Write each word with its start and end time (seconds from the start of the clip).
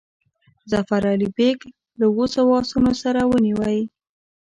ظفر 0.71 1.01
علي 1.11 1.29
بیګ 1.37 1.59
له 1.99 2.05
اوو 2.11 2.25
سوو 2.33 2.53
آسونو 2.61 2.91
سره 3.03 3.21
ونیوی. 3.25 3.79